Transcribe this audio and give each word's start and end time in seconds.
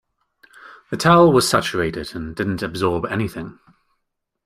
The 0.89 0.97
towel 0.97 1.31
was 1.31 1.47
saturated 1.47 2.15
and 2.15 2.35
didn't 2.35 2.63
absorb 2.63 3.05
anything. 3.05 3.59